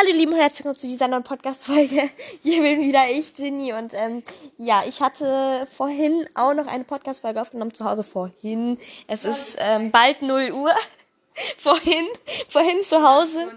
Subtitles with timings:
[0.00, 2.08] Hallo Lieben und herzlich willkommen zu dieser neuen Podcast-Folge.
[2.42, 3.74] Hier bin wieder ich, Ginny.
[3.74, 4.22] Und ähm,
[4.56, 8.02] ja, ich hatte vorhin auch noch eine Podcast-Folge aufgenommen zu Hause.
[8.02, 8.78] Vorhin.
[9.08, 10.72] Es ist ähm, bald 0 Uhr.
[11.58, 12.06] vorhin.
[12.48, 13.52] Vorhin zu Hause.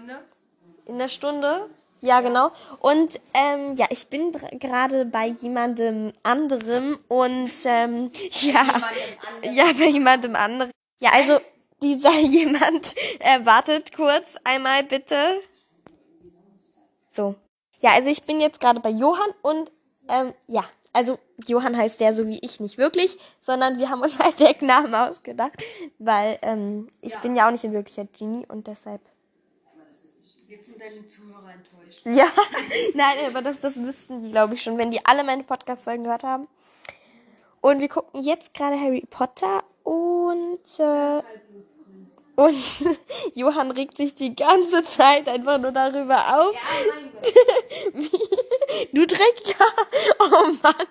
[0.84, 1.70] In der Stunde.
[2.02, 2.50] Ja, genau.
[2.80, 8.10] Und ähm, ja, ich bin gerade bei jemandem anderem und ähm,
[8.42, 8.66] ja,
[9.50, 10.70] ja, bei jemandem anderen.
[11.00, 11.38] Ja, also
[11.80, 13.40] dieser jemand äh,
[13.96, 15.40] kurz einmal bitte.
[17.14, 17.36] So.
[17.80, 19.70] Ja, also ich bin jetzt gerade bei Johann und
[20.08, 24.18] ähm, ja, also Johann heißt der so wie ich nicht wirklich, sondern wir haben uns
[24.22, 25.52] halt Decknamen ausgedacht,
[25.98, 27.20] weil ähm, ich ja.
[27.20, 29.00] bin ja auch nicht in Wirklichkeit Genie und deshalb.
[30.46, 32.02] Jetzt sind deine Zuhörer enttäuscht.
[32.04, 32.26] Ja,
[32.94, 36.22] nein, aber das, das wüssten die, glaube ich, schon, wenn die alle meine Podcast-Folgen gehört
[36.22, 36.46] haben.
[37.60, 41.22] Und wir gucken jetzt gerade Harry Potter und äh,
[42.36, 42.54] und
[43.34, 46.54] Johann regt sich die ganze Zeit einfach nur darüber auf.
[46.54, 46.60] Ja,
[48.92, 49.66] du Drecker.
[50.18, 50.86] Oh Mann.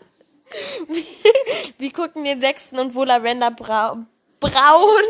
[1.77, 3.97] Wir, gucken den sechsten und wo Lavender Brau
[4.39, 5.03] braun.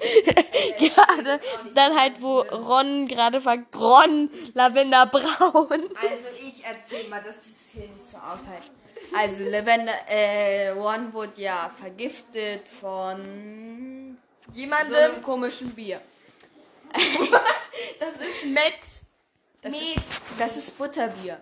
[0.78, 1.40] gerade
[1.74, 5.68] dann halt wo Ron gerade fragt Ron Lavender braun.
[5.70, 8.70] Also ich erzähl mal, das ist hier nicht so aushalten.
[9.16, 14.03] Also Lavender äh, Ron wurde ja vergiftet von
[14.52, 14.92] jemandem.
[14.92, 16.00] So einem komischen Bier.
[16.92, 19.02] das ist Met.
[19.62, 19.96] Das Met.
[19.96, 20.04] Ist,
[20.38, 21.40] das ist Butterbier.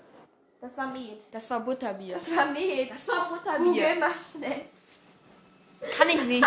[0.61, 1.23] Das war Met.
[1.33, 2.15] Das war Butterbier.
[2.15, 2.91] Das war Met.
[2.91, 3.65] Das war Butterbier.
[3.65, 4.67] Google mal schnell.
[5.99, 6.47] Kann ich nicht.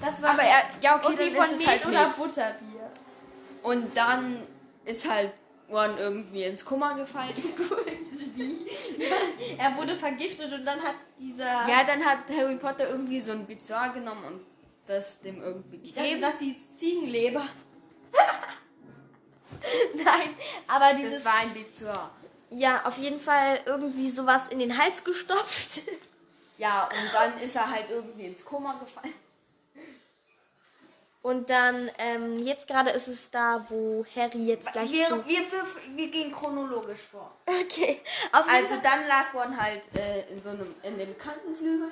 [0.00, 2.16] das war Aber er, ja, okay, okay dann von ist Met es halt oder Met.
[2.16, 2.90] Butterbier.
[3.62, 4.46] Und dann
[4.84, 5.32] ist halt
[5.70, 7.34] Ron irgendwie ins Kummer gefallen.
[9.58, 11.68] er wurde vergiftet und dann hat dieser.
[11.68, 14.46] Ja, dann hat Harry Potter irgendwie so ein Bizarre genommen und
[14.86, 16.20] das dem irgendwie gegeben.
[16.20, 17.42] Das hieß Ziegenleber.
[19.94, 20.34] Nein,
[20.68, 21.24] aber dieses.
[21.24, 22.10] Das war ein Bizarre.
[22.50, 25.82] Ja, auf jeden Fall irgendwie sowas in den Hals gestopft.
[26.58, 29.12] Ja, und dann ist er halt irgendwie ins Koma gefallen.
[31.26, 34.92] Und dann, ähm, jetzt gerade ist es da, wo Harry jetzt gleich.
[34.92, 37.36] Wir, wir, wir, wir gehen chronologisch vor.
[37.44, 38.00] Okay.
[38.30, 41.90] Auf also dann lag Ron halt äh, in so einem, in dem Kantenflügel.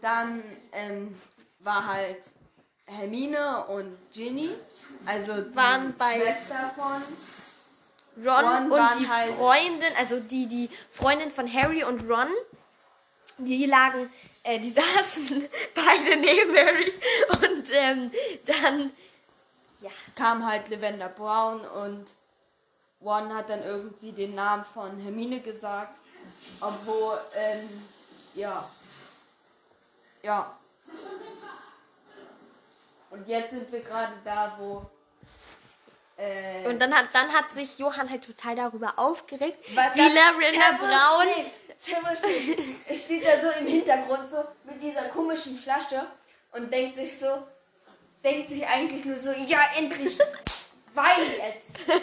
[0.00, 1.20] Dann ähm,
[1.58, 2.22] war halt
[2.86, 4.48] Hermine und Ginny,
[5.04, 10.70] also die waren bei Schwester von Ron, Ron und die halt Freundin, also die, die
[10.92, 12.28] Freundin von Harry und Ron,
[13.36, 14.08] die lagen,
[14.46, 16.94] äh, die saßen beide neben Harry
[17.42, 18.10] und ähm,
[18.46, 18.92] dann
[19.80, 19.90] ja.
[20.14, 22.06] kam halt Lavender Brown und
[23.02, 25.96] Ron hat dann irgendwie den Namen von Hermine gesagt,
[26.60, 27.68] obwohl, ähm,
[28.34, 28.68] ja,
[30.22, 30.56] ja.
[33.10, 34.90] Und jetzt sind wir gerade da, wo
[36.16, 41.28] äh, und dann hat, dann hat sich Johann halt total darüber aufgeregt, wie Lavender Braun.
[42.88, 46.06] Es steht da so im Hintergrund so mit dieser komischen Flasche
[46.52, 47.26] und denkt sich so,
[48.24, 50.18] denkt sich eigentlich nur so, ja endlich,
[50.94, 51.78] wein jetzt.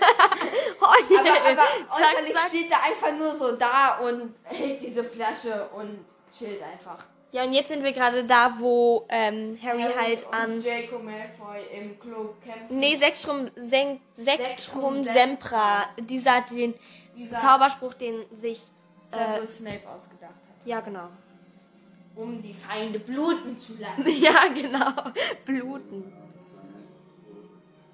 [0.81, 1.19] oh, yeah.
[1.19, 6.61] Aber, aber äußerlich steht er einfach nur so da und hält diese Flasche und chillt
[6.61, 7.05] einfach.
[7.31, 10.61] Ja, und jetzt sind wir gerade da, wo ähm, Harry, Harry halt an.
[10.61, 12.77] Draco Malfoy im Klo kämpfen.
[12.77, 15.87] Nee, Sektrum, Sen Sektrum Sempra.
[15.97, 16.75] Dieser, den
[17.15, 18.61] Dieser Zauberspruch, den sich
[19.15, 20.65] äh, Snape ausgedacht hat.
[20.65, 21.09] Ja, genau.
[22.15, 24.07] Um die Feinde bluten zu lassen.
[24.21, 25.11] ja, genau.
[25.45, 26.13] Bluten.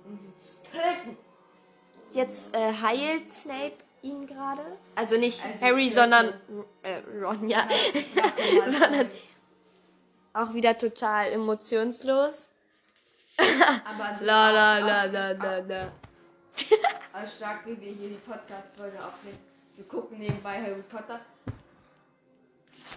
[0.06, 1.18] Um sie zu töten.
[2.12, 4.64] Jetzt äh, heilt Snape ihn gerade.
[4.96, 6.34] Also nicht also Harry, sondern
[6.84, 7.68] äh, Ron, ja.
[8.66, 9.10] sondern
[10.34, 12.50] auch wieder total emotionslos.
[13.38, 15.92] Aber la la la la la la.
[17.26, 19.49] Stark, wie wir hier die Podcast-Folge aufnehmen.
[19.80, 21.22] Wir gucken nebenbei Harry Potter.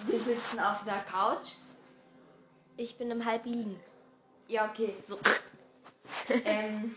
[0.05, 1.53] Wir sitzen auf der Couch.
[2.77, 3.79] Ich bin im Halb liegen.
[4.49, 4.93] Ja, okay.
[5.07, 5.17] So.
[6.45, 6.97] ähm,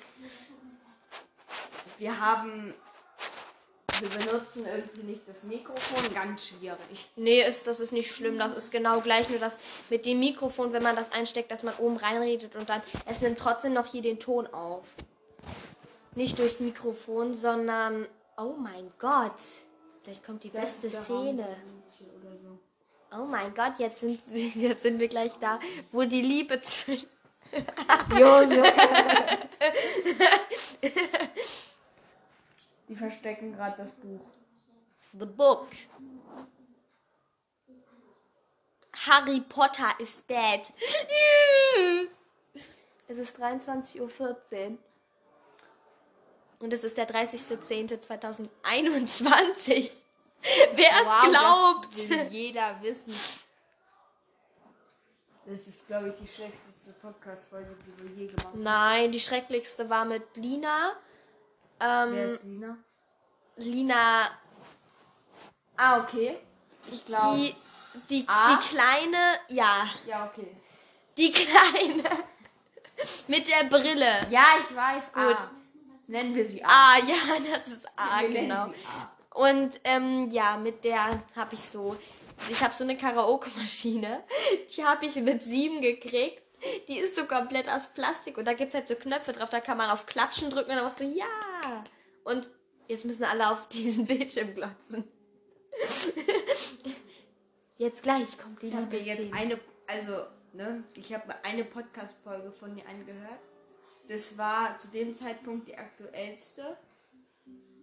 [2.00, 2.74] wir haben
[4.00, 7.12] wir benutzen irgendwie nicht das Mikrofon, ganz schwierig.
[7.16, 8.40] Nee, ist, das ist nicht schlimm.
[8.40, 9.60] Das ist genau gleich, nur das
[9.92, 13.38] mit dem Mikrofon, wenn man das einsteckt, dass man oben reinredet und dann, es nimmt
[13.38, 14.84] trotzdem noch hier den Ton auf.
[16.16, 19.40] Nicht durchs Mikrofon, sondern, oh mein Gott,
[20.06, 21.58] vielleicht kommt die das beste Szene.
[23.12, 24.22] Oh mein Gott, jetzt sind,
[24.56, 25.60] jetzt sind wir gleich da,
[25.92, 27.10] wo die Liebe zwischen...
[28.12, 28.64] Junge.
[32.88, 34.22] Die verstecken gerade das Buch.
[35.14, 35.68] The Book.
[38.94, 40.72] Harry Potter is dead.
[43.08, 44.78] Es ist 23.14 Uhr.
[46.66, 48.50] Und es ist der 30.10.2021.
[50.74, 51.92] Wer es Wow, glaubt.
[51.94, 53.14] Das will jeder wissen.
[55.46, 58.64] Das ist, glaube ich, die schlechteste Podcast-Folge, die wir je gemacht haben.
[58.64, 60.94] Nein, die schrecklichste war mit Lina.
[61.78, 62.78] Wer Ähm, ist Lina?
[63.58, 64.32] Lina,
[65.78, 66.40] Ah, okay.
[66.92, 67.38] Ich glaube.
[67.38, 67.56] die,
[68.10, 68.58] die, Ah?
[68.58, 70.48] die kleine, ja, Ja, okay.
[71.16, 72.04] die kleine
[73.28, 74.26] mit der Brille.
[74.32, 75.14] Ja, ich weiß.
[75.14, 75.38] Gut.
[75.38, 75.52] Ah.
[76.08, 76.68] Nennen wir sie A.
[76.68, 77.16] Ah, ja,
[77.56, 78.56] das ist A, Wir genau.
[78.56, 78.72] A.
[79.34, 81.98] Und ähm, ja, mit der habe ich so,
[82.50, 84.24] ich habe so eine Karaoke-Maschine,
[84.76, 86.42] die habe ich mit sieben gekriegt.
[86.88, 89.60] Die ist so komplett aus Plastik und da gibt es halt so Knöpfe drauf, da
[89.60, 91.26] kann man auf Klatschen drücken und dann machst du ja.
[92.24, 92.50] Und
[92.88, 95.04] jetzt müssen alle auf diesen Bildschirm glotzen.
[97.78, 99.26] Jetzt gleich kommt die Ich habe mir Liebesszene.
[99.28, 103.40] jetzt eine, also, ne, ich habe eine Podcast-Folge von dir angehört.
[104.08, 106.78] Das war zu dem Zeitpunkt die aktuellste.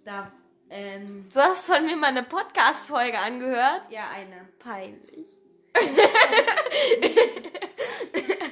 [0.05, 0.31] Da,
[0.71, 3.83] ähm, Du hast von mir mal eine Podcast-Folge angehört.
[3.91, 4.49] ja, eine.
[4.59, 5.29] Peinlich.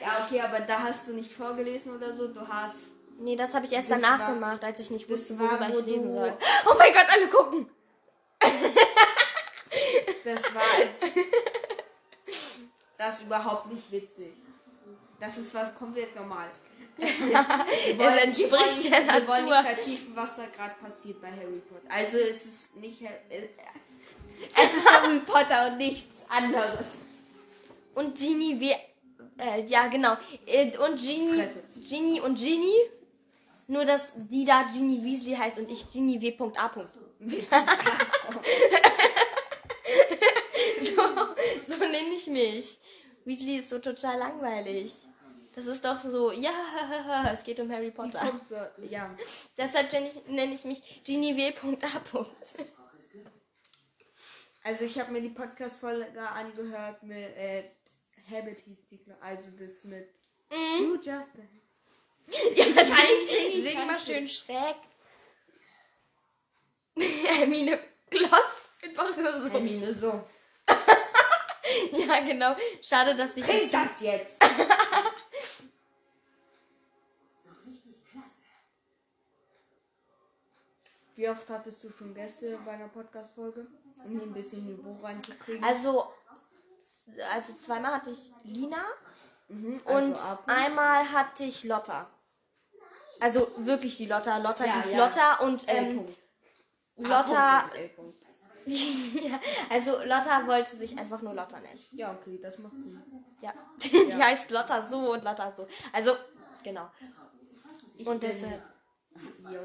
[0.01, 2.33] Ja, okay, aber da hast du nicht vorgelesen oder so.
[2.33, 2.77] Du hast.
[3.19, 5.79] Nee, das habe ich erst danach war- gemacht, als ich nicht wusste, war, worüber wo
[5.81, 6.33] ich reden soll.
[6.67, 7.69] Oh mein Gott, alle gucken!
[10.25, 11.01] Das war als.
[12.97, 14.33] Das ist überhaupt nicht witzig.
[15.21, 16.49] Das ist was komplett normal.
[16.99, 19.63] Es entspricht der Wir wollen nicht Natur.
[19.63, 21.87] vertiefen, was da gerade passiert bei Harry Potter.
[21.89, 23.01] Also es ist nicht.
[23.03, 23.49] Äh,
[24.57, 26.87] Es ist Harry Potter und nichts anderes.
[27.95, 28.73] Und Genie, wie.
[29.43, 30.17] Äh, ja, genau.
[30.47, 31.45] Äh, Und Genie.
[31.77, 32.77] Genie und Genie.
[33.69, 36.71] Nur, dass die da Genie Weasley heißt und ich Genie W.A.
[40.81, 41.03] so,
[41.69, 42.79] so nenne ich mich.
[43.25, 44.93] Weasley ist so total langweilig.
[45.61, 48.19] Das ist doch so, ja, es geht um Harry Potter.
[48.19, 49.15] Kommst du, ja.
[49.59, 49.93] Deshalb
[50.27, 51.53] nenne ich, mich Genie W.A.
[54.63, 57.65] Also ich habe mir die Podcast-Folge angehört mit äh,
[58.31, 60.09] Habit hieß die, also das mit
[60.51, 64.77] You Just Ja, kann sing, ich singen, sing kann mal schön schräg.
[66.97, 67.79] Hermine
[68.11, 69.51] Klotz einfach nur so.
[69.51, 70.25] Hermine, so.
[71.93, 72.55] Ja, genau.
[72.83, 74.43] Schade, dass ich Trink das jetzt!
[81.21, 83.67] Wie oft hattest du schon Gäste bei einer Podcast-Folge?
[84.07, 85.63] Um hier ein bisschen Niveau reinzukriegen.
[85.63, 86.07] Also,
[87.31, 88.83] also zweimal hatte ich Lina
[89.49, 92.09] Mhm, und also ab- einmal hatte ich Lotta.
[93.21, 94.39] Also wirklich die Lotta.
[94.39, 95.05] Lotta Ja, hieß ja.
[95.05, 96.19] Lotta und ähm, Punkt.
[97.01, 97.03] A.
[97.03, 97.71] Lotta.
[98.67, 101.81] Ja, also Lotta wollte sich einfach nur Lotta nennen.
[101.93, 103.03] Ja, okay, das macht Sinn.
[103.43, 103.53] Ja.
[103.83, 105.67] Die heißt Lotta so und Lotta so.
[105.93, 106.15] Also,
[106.63, 106.89] genau.
[107.99, 108.63] Ich Und deshalb.
[109.51, 109.61] J.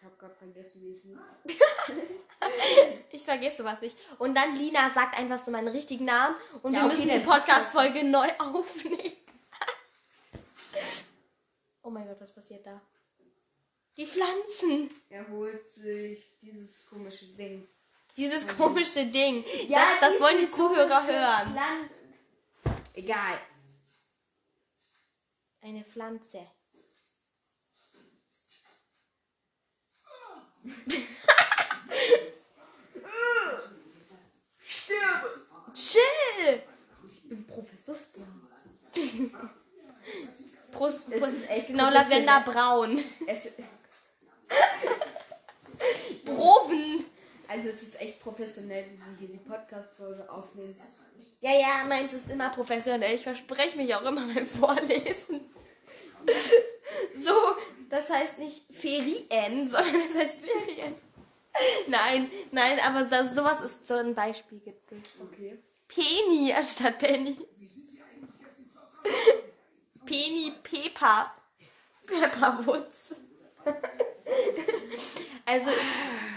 [0.00, 1.18] Ich habe gerade vergessen, wie ich hieß.
[3.10, 3.98] Ich vergesse sowas nicht.
[4.18, 7.26] Und dann Lina sagt einfach so meinen richtigen Namen und Ja, wir okay, müssen die
[7.26, 9.02] Podcast-Folge neu aufnehmen.
[11.82, 12.80] oh mein Gott, was passiert da?
[13.98, 14.88] Die Pflanzen.
[15.10, 17.68] Er holt sich dieses komische Ding.
[18.16, 19.44] Dieses komische Ding.
[19.68, 21.54] das, das wollen die Zuhörer hören.
[21.54, 21.90] Land.
[22.94, 23.38] Egal.
[25.60, 26.46] Eine Pflanze.
[35.74, 36.62] Chill!
[37.06, 38.50] Ich bin Professor Spoon.
[40.72, 41.08] Brust,
[41.48, 41.90] echt genau.
[41.90, 42.98] Lavenderbraun.
[46.24, 47.04] Proben.
[47.48, 50.76] also es ist echt professionell, wie wir hier die Podcast-Folge aufnehmen.
[51.40, 53.14] Ja, ja, meins ist immer professionell.
[53.14, 55.40] Ich verspreche mich auch immer beim Vorlesen.
[57.20, 57.32] So,
[57.88, 60.94] das heißt nicht Ferien, sondern das heißt Ferien.
[61.88, 64.98] Nein, nein, aber das, sowas ist so ein Beispiel gibt es.
[65.20, 65.58] Okay.
[65.88, 67.36] Penny anstatt Penny.
[70.06, 71.32] Penny Pepper.
[72.06, 73.14] Pepper Woods.
[75.44, 75.70] Also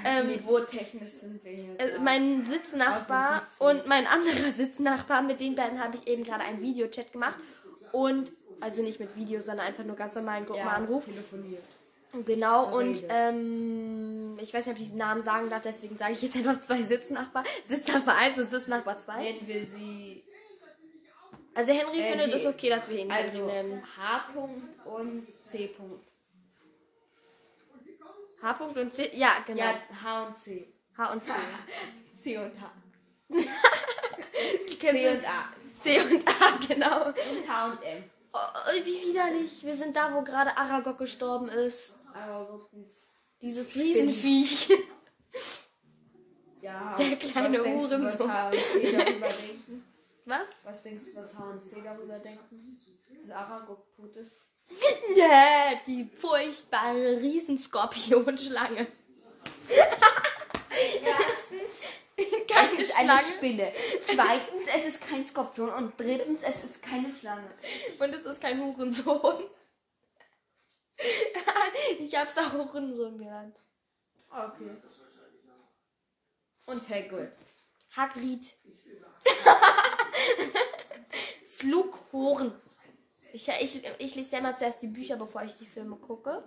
[0.06, 1.80] ähm, Niveautechnisch sind wir hier.
[1.80, 6.62] äh, mein Sitznachbar und mein anderer Sitznachbar, mit den beiden habe ich eben gerade einen
[6.62, 7.36] Videochat gemacht.
[7.92, 8.32] Und,
[8.64, 11.06] also nicht mit Video, sondern einfach nur ganz normalen Gruppenanruf.
[11.06, 11.64] telefoniert.
[12.26, 13.34] Genau, und Verredet.
[13.34, 16.60] ähm, ich weiß nicht, ob ich diesen Namen sagen darf, deswegen sage ich jetzt einfach
[16.62, 17.44] zwei Sitznachbar.
[17.68, 19.22] Sitznachbar 1 und Sitznachbar 2.
[19.24, 20.24] Nennen wir sie
[21.56, 23.82] Also Henry Äh, findet es okay, dass wir ihn also nennen.
[23.98, 24.26] H.
[24.36, 25.72] -Punkt und C.
[25.76, 26.02] -Punkt.
[28.44, 28.64] H.
[28.64, 29.10] und C.
[29.16, 29.60] Ja, genau.
[29.64, 30.68] Ja, H und C.
[30.98, 31.32] H und C.
[32.18, 32.72] C und H.
[34.80, 35.46] C und A.
[35.76, 37.08] C und A, genau.
[37.08, 38.04] Und H und M.
[38.34, 38.40] Oh,
[38.84, 39.64] wie widerlich.
[39.64, 41.94] Wir sind da, wo gerade Aragog gestorben ist.
[42.14, 42.96] Aber dieses
[43.42, 44.70] Dieses Riesenviech.
[46.62, 48.18] Ja, Der kleine du, was?
[50.26, 50.48] Was?
[50.64, 52.78] Was denkst du, was H und C darüber denken?
[53.28, 54.38] Dass Aragog tot ist?
[55.18, 58.88] Ja, die furchtbare Riesenskorpionschlange.
[61.04, 61.90] Erstens,
[62.48, 63.72] Keine es ist eine Spinne.
[64.02, 65.70] Zweitens, es ist kein Skorpion.
[65.70, 67.50] Und drittens, es ist keine Schlange.
[68.00, 69.44] Und es ist kein Hurensohn.
[72.00, 73.56] ich hab's auch Hurensohn genannt.
[74.30, 74.78] Okay.
[76.66, 77.32] Und Hagrid.
[77.96, 78.54] Hagrid.
[81.46, 82.62] Slughorn.
[83.34, 86.44] Ich, ich, ich lese ja immer zuerst die Bücher, bevor ich die Filme gucke.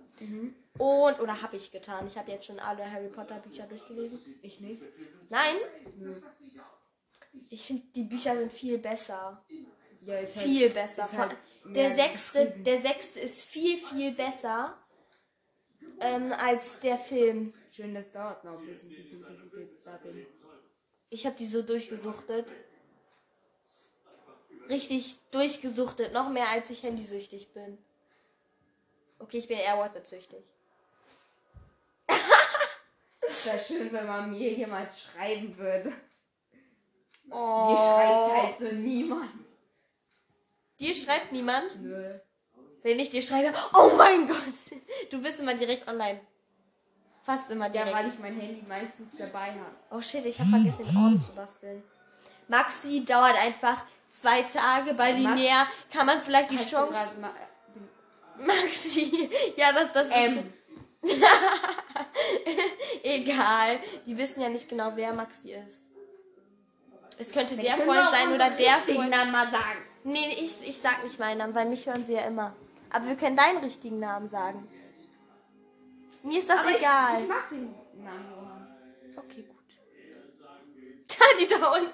[0.79, 2.07] Und, oder habe ich getan.
[2.07, 4.39] Ich habe jetzt schon alle Harry Potter Bücher durchgelesen.
[4.41, 4.81] Ich nicht.
[5.29, 5.57] Nein?
[7.51, 9.45] Ich finde, die Bücher sind viel besser.
[9.99, 11.05] Ja, ist halt, Viel besser.
[11.05, 14.79] ist halt der, sechste, der sechste ist viel, viel besser
[16.01, 17.53] ähm, als der Film.
[17.73, 20.25] Schön, das dauert noch ein bisschen, bis ich bis ich da bin.
[21.11, 22.47] Ich habe die so durchgesuchtet.
[24.69, 26.13] Richtig durchgesuchtet.
[26.13, 27.79] Noch mehr als ich handysüchtig bin.
[29.19, 30.45] Okay, ich bin eher WhatsApp-süchtig.
[33.29, 35.93] Es wäre schön, wenn man mir jemand schreiben würde.
[37.31, 37.69] Oh.
[37.69, 39.31] Hier schreibt halt so niemand.
[40.79, 41.81] Dir schreibt niemand.
[41.83, 42.19] Nö.
[42.83, 44.39] Wenn ich dir schreibe, oh mein Gott.
[45.11, 46.21] Du bist immer direkt online.
[47.23, 47.95] Fast immer Ja, direkt.
[47.95, 49.75] weil ich mein Handy meistens dabei habe.
[49.91, 51.83] Oh shit, ich habe vergessen, den Orden zu basteln.
[52.47, 53.83] Maxi dauert einfach
[54.21, 54.95] zwei Tage.
[54.95, 57.13] Bei Max- Linear kann man vielleicht die Chance.
[57.21, 57.31] mal-
[58.39, 59.31] Maxi.
[59.57, 60.39] Ja, das, das ist.
[63.03, 63.81] Egal.
[64.07, 65.81] Die wissen ja nicht genau, wer Maxi ist.
[67.19, 69.11] Es könnte der können Freund sein oder der Freund.
[69.11, 69.79] Namen mal sagen.
[70.05, 72.55] Nee, ich, ich sag nicht meinen Namen, weil mich hören sie ja immer.
[72.91, 74.69] Aber wir können deinen richtigen Namen sagen.
[76.23, 77.17] Mir ist das Aber egal.
[77.17, 78.67] Ich, ich mag den Namen.
[79.17, 79.57] Okay, gut.
[81.09, 81.91] Da, dieser Hund.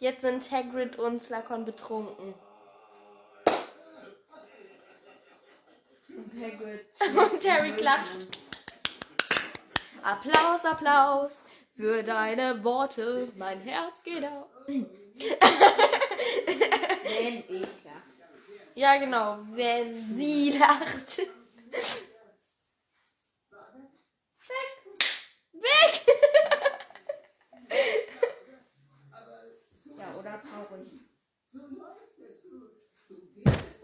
[0.00, 2.32] Jetzt sind Hagrid und Slakon betrunken.
[6.08, 6.86] Und Hagrid.
[7.32, 8.38] Und Harry klatscht.
[10.02, 11.44] Applaus, Applaus
[11.76, 13.30] für deine Worte.
[13.36, 14.46] Mein Herz geht auf.
[14.66, 14.96] Wenn
[17.46, 18.02] ich lache.
[18.74, 19.40] Ja, genau.
[19.50, 21.18] Wenn sie lacht.
[24.48, 24.80] Weg!
[25.52, 26.00] Weg!
[30.00, 30.88] Ja, oder traurig.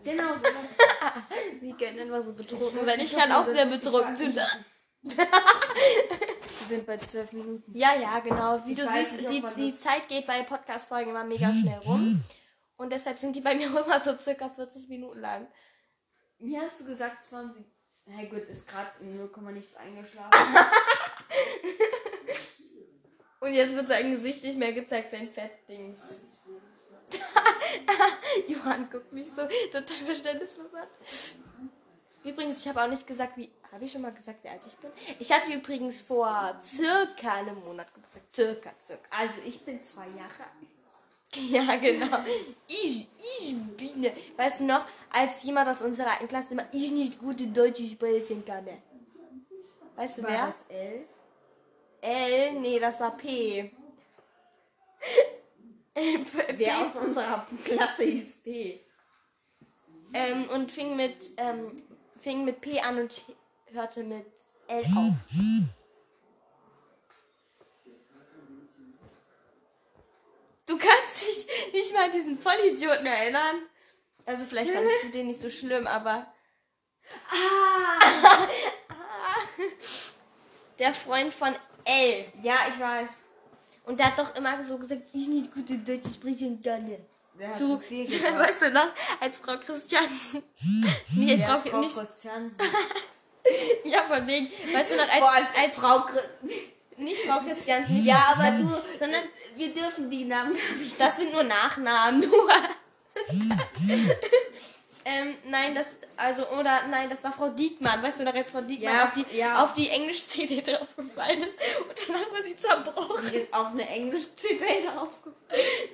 [0.04, 0.42] Genau, so.
[1.60, 3.00] Wir können einfach so betrunken sein.
[3.00, 4.64] Ich kann auch sehr betrunken sein.
[5.02, 7.76] Wir sind bei zwölf Minuten.
[7.76, 8.64] Ja, ja, genau.
[8.64, 12.22] Wie Ich du siehst, nicht, die, die Zeit geht bei Podcast-Folgen immer mega schnell rum.
[12.76, 15.48] Und deshalb sind die bei mir immer so circa 40 Minuten lang.
[16.38, 17.64] Mir hast du gesagt 20.
[18.08, 20.30] Hey, gut, ist gerade in 0, nichts eingeschlafen.
[23.40, 26.35] Und jetzt wird sein Gesicht nicht mehr gezeigt, sein Fettdings.
[28.48, 29.42] Johann guckt mich so
[29.72, 30.86] total verständnislos an.
[32.24, 33.50] Übrigens, ich habe auch nicht gesagt, wie.
[33.72, 34.90] Habe ich schon mal gesagt, wie alt ich bin?
[35.18, 38.22] Ich hatte übrigens vor circa einem Monat Geburtstag.
[38.32, 39.02] Circa, circa.
[39.10, 40.68] Also, ich bin zwei Jahre alt.
[41.50, 42.18] Ja, genau.
[42.66, 43.08] Ich,
[43.40, 44.10] ich bin.
[44.36, 48.42] Weißt du noch, als jemand aus unserer alten Klasse immer ich nicht gute Deutsche sprechen
[48.44, 48.66] kann.
[49.96, 50.46] Weißt du War wer?
[50.46, 51.04] das L?
[52.00, 52.52] L?
[52.60, 53.70] Nee, das war P.
[56.56, 58.80] Wer aus unserer Klasse hieß P?
[60.12, 61.82] Ähm, und fing mit, ähm,
[62.20, 63.22] fing mit P an und
[63.72, 64.26] hörte mit
[64.68, 65.14] L auf.
[70.66, 73.56] Du kannst dich nicht mal an diesen Vollidioten erinnern.
[74.26, 76.26] Also vielleicht fandest du den nicht so schlimm, aber
[77.30, 78.48] Ah!
[80.78, 82.26] der Freund von L.
[82.42, 83.25] Ja, ich weiß.
[83.86, 86.86] Und der hat doch immer so gesagt, ich nicht gute Deutsche sprechen kann.
[87.38, 88.38] Der hat So, zu viel gesagt.
[88.38, 88.88] weißt du noch,
[89.20, 90.42] als Frau Christiansen.
[91.14, 92.56] Nee, Wer Frau, Frau nicht, Christiansen?
[93.84, 94.48] ja, von wegen.
[94.74, 96.06] Weißt du noch, Vor allem als, als Frau
[96.98, 99.22] nicht Frau Christiansen, nicht Ja, Frau aber du, sondern
[99.54, 101.00] wir dürfen die Namen nicht.
[101.00, 102.50] das sind nur Nachnamen, nur.
[105.08, 108.60] Ähm, nein, das, also, oder, nein, das war Frau Diekmann, weißt du noch, als Frau
[108.60, 109.62] Diekmann Ja, auf die, ja.
[109.62, 111.56] auf die Englisch-CD draufgefallen ist
[111.88, 113.30] und danach war sie zerbrochen.
[113.30, 115.36] Die ist auf eine Englisch-CD draufgekommen.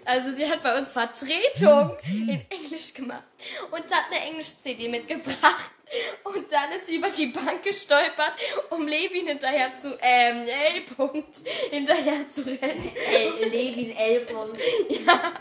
[0.06, 3.24] Also sie hat bei uns Vertretung in Englisch gemacht
[3.70, 5.70] und hat eine Englisch-CD mitgebracht.
[6.24, 8.32] Und dann ist sie über die Bank gestolpert,
[8.70, 11.36] um Levin hinterher zu, ähm, L-Punkt
[11.70, 12.90] hinterher zu rennen.
[12.94, 14.26] L, Levin L.
[14.26, 14.56] von.
[14.88, 15.32] Ja,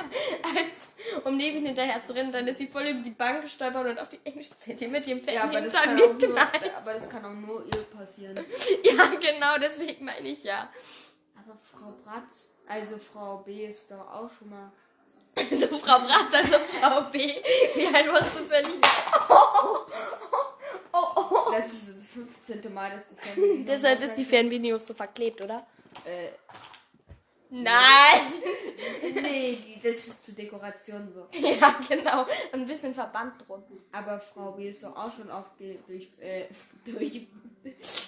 [0.43, 2.31] als, um ihn hinterher zu rennen.
[2.31, 5.19] Dann ist sie voll über die Bank gestolpert und auf die englische CD mit ihrem
[5.19, 6.75] fetten Ja, aber das, Hintern kann auch nur, geknallt.
[6.75, 8.45] aber das kann auch nur ihr passieren.
[8.83, 10.69] Ja, genau, deswegen meine ich ja.
[11.35, 14.71] Aber Frau Bratz, also Frau B ist doch auch schon mal.
[15.35, 17.19] Also Frau Bratz, also Frau B.
[17.75, 18.85] Wie alt warst du verliebt?
[21.51, 22.05] Das ist das
[22.45, 22.73] 15.
[22.73, 23.65] Mal, dass die Family.
[23.65, 25.65] Deshalb ist die Fernbedienung so verklebt, oder?
[26.05, 26.29] Äh,
[27.53, 28.31] Nein!
[29.21, 31.27] nee, das ist zur Dekoration so.
[31.45, 32.21] Ja, genau.
[32.21, 33.61] Und ein bisschen Verband drum.
[33.91, 36.47] Aber Frau B ist doch auch schon oft durch, äh,
[36.85, 37.27] durch,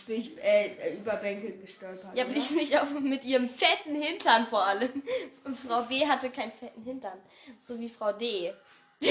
[0.08, 2.16] durch äh, Überbänke gestolpert.
[2.16, 2.32] Ja, oder?
[2.32, 5.04] bloß nicht auch mit ihrem fetten Hintern vor allem.
[5.44, 7.20] Und Frau B hatte keinen fetten Hintern.
[7.68, 8.54] So wie Frau D.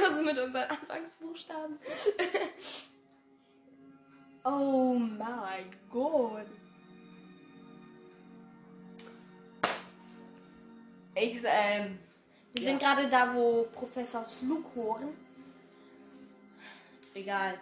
[0.00, 1.78] Was ist mit unseren Anfangsbuchstaben?
[4.44, 6.46] oh mein Gott.
[11.14, 11.98] Ich, ähm,
[12.52, 12.68] Wir Ja.
[12.70, 15.08] sind gerade da, wo Professor Slughorn.
[17.14, 17.58] egal.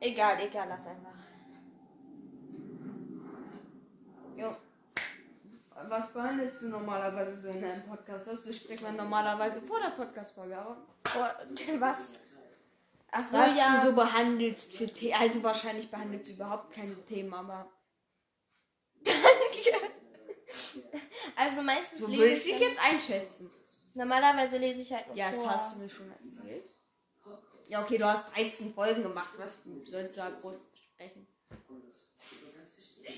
[0.00, 1.14] Egal, egal, lass einfach.
[4.36, 4.54] Jo.
[5.88, 8.26] Was behandelst du normalerweise so in einem Podcast?
[8.26, 10.76] Das bespricht man normalerweise vor der Podcast-Folge, aber.
[11.80, 12.12] Was?
[13.12, 13.80] Ach so, Was ja.
[13.80, 15.14] du so behandelst für Themen.
[15.20, 17.66] Also wahrscheinlich behandelst du überhaupt keine Themen, aber.
[21.36, 23.50] Also meistens So lese würde ich ich dich jetzt einschätzen.
[23.94, 25.50] Normalerweise lese ich halt nur Ja, das vor.
[25.50, 26.70] hast du mir schon erzählt.
[27.68, 29.30] Ja, okay, du hast 13 Folgen gemacht.
[29.38, 31.26] Was sollst du da groß besprechen?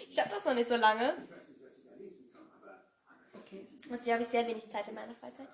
[0.08, 1.16] Ich habe das noch nicht so lange.
[3.34, 3.66] Okay.
[3.90, 5.48] Also habe ich sehr wenig Zeit in meiner Freizeit.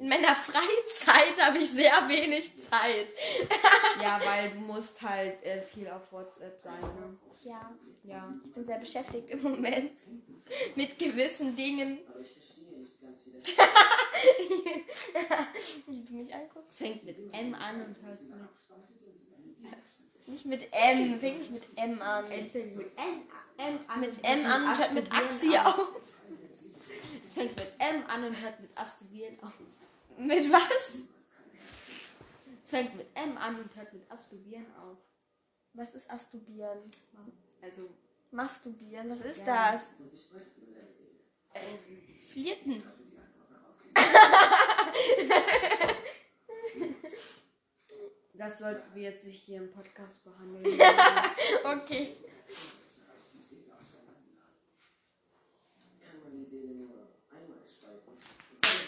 [0.00, 3.08] In meiner Freizeit habe ich sehr wenig Zeit.
[4.02, 7.16] Ja, weil du musst halt äh, viel auf WhatsApp sein, ne?
[7.44, 8.34] Ja, Ja.
[8.44, 9.92] ich bin sehr beschäftigt im Moment
[10.74, 11.98] mit gewissen Dingen.
[15.86, 16.70] Wie du mich anguckst.
[16.70, 18.40] Es fängt mit M an und hört mit.
[20.26, 22.24] Nicht mit M, fängt nicht mit M an.
[22.32, 23.22] Es fängt mit M,
[23.86, 24.00] an.
[24.00, 25.88] Mit und M hört an und hört mit Axi auf.
[27.34, 29.52] Es fängt mit M an und hört mit Astivieren auf.
[30.16, 30.62] Mit was?
[32.62, 34.98] Es fängt mit M an und hört mit Astivieren auf.
[35.72, 36.78] Was ist Astubieren?
[37.60, 37.90] Also,
[38.30, 39.72] Masturbieren, was ist Ja.
[39.72, 39.82] das?
[42.30, 42.84] Flirten.
[48.34, 50.64] das sollten wir jetzt nicht hier im Podcast behandeln.
[51.64, 52.16] Okay.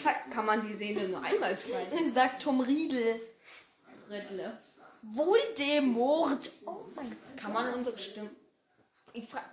[0.03, 2.13] Zack, kann man die Seele nur einmal spalten.
[2.13, 3.21] Sagt Tom Riedel.
[4.09, 4.57] Riddle.
[5.01, 6.49] Voldemort.
[6.65, 7.17] Oh mein Gott.
[7.37, 8.29] Kann man unsere Stimme.
[9.13, 9.43] Ich frag,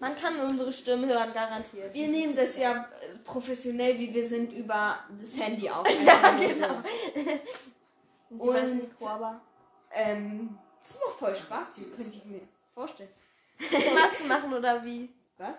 [0.00, 1.92] Man kann unsere Stimmen hören, garantiert.
[1.94, 5.86] wir nehmen das ja äh, professionell, wie wir sind, über das Handy auf.
[6.04, 6.82] Ja, genau.
[8.30, 9.40] Und Mikro aber.
[9.92, 12.40] Ähm, das macht voll Spaß, könnte ich mir
[12.74, 13.10] vorstellen.
[14.18, 15.08] Zu machen oder wie?
[15.38, 15.54] Was?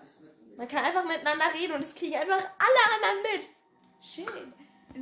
[0.55, 3.49] Man kann einfach miteinander reden und es kriegen einfach alle anderen mit.
[4.03, 4.53] Schön.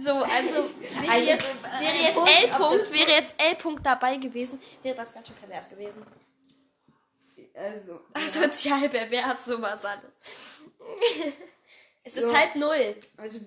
[0.01, 2.51] So, also, wäre Also, jetzt, wäre jetzt Punkt, L.
[2.51, 3.55] ob Punkt, das- wäre jetzt L.
[3.55, 6.05] Punkt dabei gewesen, wäre das ganz schön pervers gewesen.
[7.53, 10.11] Also, Asozial pervers, sowas alles.
[12.07, 12.33] Es ist Ja.
[12.37, 12.95] halb null.
[13.17, 13.39] also,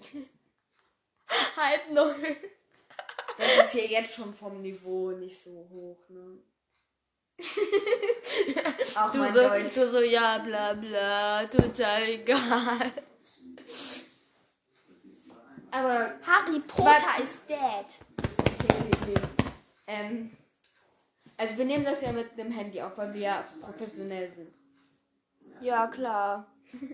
[1.57, 2.17] Halb null.
[3.39, 6.39] das ist hier jetzt schon vom Niveau nicht so hoch, ne?
[8.97, 9.75] Auch Du mein so, Deutsch.
[9.75, 12.93] du so, ja, bla bla, total egal.
[15.71, 17.87] Aber, Harry Potter ist dead.
[18.39, 19.29] okay, okay, okay.
[19.87, 20.31] Ähm,
[21.37, 24.53] also wir nehmen das ja mit dem Handy auf, weil wir ja professionell sind.
[25.61, 26.47] Ja, klar.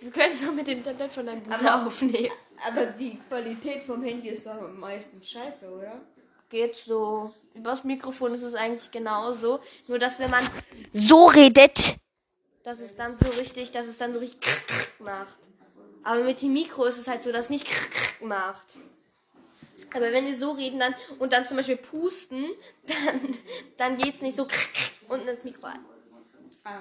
[0.00, 2.30] Wir können es auch mit dem Tablet von deinem Bruder Aber- aufnehmen.
[2.66, 6.00] Aber die Qualität vom Handy ist doch am meisten scheiße, oder?
[6.48, 7.34] Geht so.
[7.54, 9.60] Übers Mikrofon ist es eigentlich genauso.
[9.86, 10.42] Nur, dass wenn man
[10.94, 11.96] so redet,
[12.62, 14.40] dass es dann so richtig, dass es dann so richtig
[15.00, 15.36] macht.
[16.08, 17.66] Aber mit dem Mikro ist es halt so, dass es nicht
[18.22, 18.78] macht.
[19.94, 22.46] Aber wenn wir so reden dann und dann zum Beispiel pusten,
[22.86, 23.38] dann,
[23.76, 24.48] dann geht es nicht so
[25.06, 25.84] unten ins Mikro ein.
[26.64, 26.80] Ah.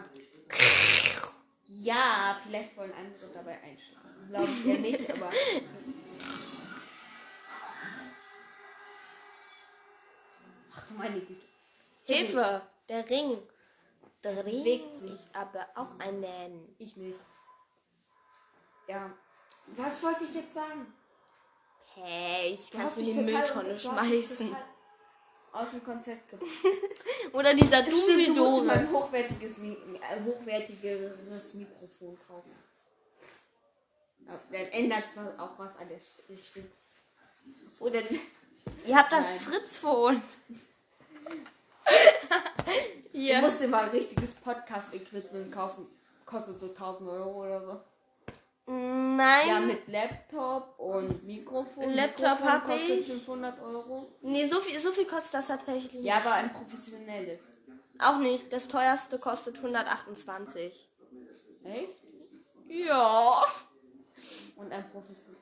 [1.68, 4.30] Ja, vielleicht wollen andere dabei einschlafen.
[4.30, 5.32] Glaube ich ja nicht, aber.
[10.74, 11.42] Ach, meine Güte.
[12.06, 12.62] Hilfe!
[12.88, 13.40] Der Ring
[14.22, 15.12] Bewegt dreht sich.
[15.12, 16.74] sich aber auch einen.
[16.78, 17.20] Ich nicht.
[18.88, 19.12] Ja.
[19.76, 20.94] Was wollte ich jetzt sagen?
[21.96, 24.56] Hey, ich kann es in die Mülltonne schmeißen.
[25.52, 26.50] Aus dem Konzept gebracht.
[27.34, 28.64] Oder dieser Dumbledore.
[28.64, 32.52] mal ein hochwertiges, Mi äh, hochwertigeres Mikrofon kaufen.
[34.28, 36.68] Dann ändert zwar auch was an der St- Stimme.
[37.80, 38.02] Oder
[38.86, 39.36] Ihr habt das.
[39.38, 40.22] Fritz-Phone.
[41.88, 43.40] du Hier.
[43.42, 45.88] musst dir mal ein richtiges Podcast-Equipment kaufen.
[46.26, 47.82] Kostet so 1000 Euro oder so.
[48.70, 49.48] Nein.
[49.48, 51.94] Ja, mit Laptop und Mikrofon.
[51.94, 53.08] Laptop Mikrofon hab kostet ich.
[53.08, 54.08] 500 Euro.
[54.22, 56.04] Nee, so viel, so viel kostet das tatsächlich nicht.
[56.04, 57.48] Ja, aber ein professionelles.
[57.98, 58.52] Auch nicht.
[58.52, 60.90] Das teuerste kostet 128.
[61.64, 61.90] Echt?
[62.68, 63.44] Ja.
[64.58, 65.38] Und ein professionelles.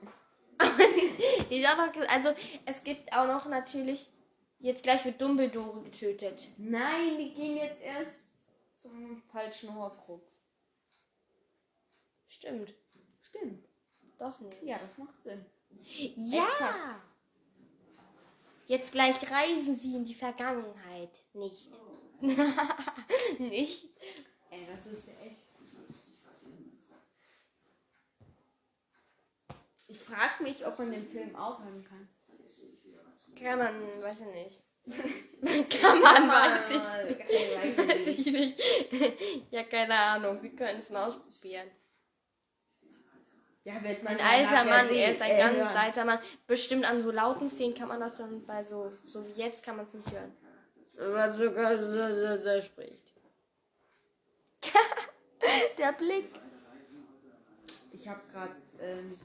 [1.68, 2.30] Auch noch, also
[2.66, 4.10] es gibt auch noch natürlich,
[4.60, 6.48] jetzt gleich wird Dumbledore getötet.
[6.58, 8.32] Nein, die gehen jetzt erst
[8.78, 10.32] zum falschen Horcrux.
[12.28, 12.74] Stimmt.
[13.36, 13.68] Stimmt.
[14.18, 14.64] Doch nicht.
[14.64, 15.46] Ja, das macht Sinn.
[16.16, 16.46] Ja.
[16.46, 17.02] Exakt.
[18.68, 21.12] Jetzt gleich reisen sie in die Vergangenheit.
[21.34, 21.70] Nicht.
[23.40, 23.90] nicht.
[24.50, 25.42] Ey, das ist ja echt.
[29.88, 32.10] Ich frage mich, ob man den Film auch hören kann.
[33.40, 34.62] Kann man, weiß ich nicht.
[35.82, 37.78] Kann man, weiß ich ich.
[37.78, 38.64] Weiß ich nicht.
[39.52, 40.42] ja, keine Ahnung.
[40.42, 41.70] Wir können es mal ausprobieren.
[43.66, 45.78] Ja, wird man Ein alter Mann, er ist ein äh, ganz hören.
[45.78, 46.20] alter Mann.
[46.46, 49.76] Bestimmt an so lauten Szenen kann man das dann bei so, so wie jetzt kann
[49.78, 50.32] man es nicht hören.
[50.98, 53.14] Was sogar so, spricht.
[55.80, 56.30] Der Blick.
[57.92, 59.18] Ich habe gerade ähm,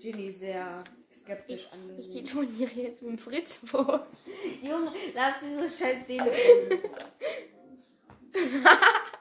[0.00, 0.82] Ginny sehr
[1.14, 2.24] skeptisch Ich angesehen.
[2.24, 4.06] telefoniere jetzt mit dem Fritz vor.
[4.62, 6.90] Junge, lass dieses scheiß Telefon.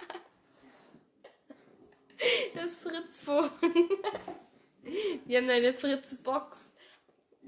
[2.55, 3.49] Das Fritz-Phone.
[5.25, 6.59] Wir haben eine Fritz-Box.